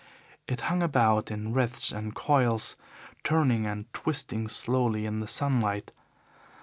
It 0.47 0.61
hung 0.61 0.81
about 0.81 1.29
in 1.29 1.53
wreaths 1.53 1.91
and 1.91 2.15
coils, 2.15 2.75
turning 3.23 3.67
and 3.67 3.85
twisting 3.93 4.47
slowly 4.47 5.05
in 5.05 5.19
the 5.19 5.27
sunlight. 5.27 5.91